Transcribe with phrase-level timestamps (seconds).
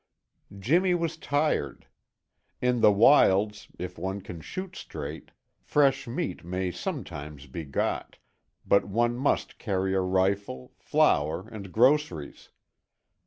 [0.57, 1.85] Jimmy was tired.
[2.59, 8.17] In the wilds, if one can shoot straight, fresh meat may sometimes be got,
[8.65, 12.49] but one must carry a rifle, flour, and groceries.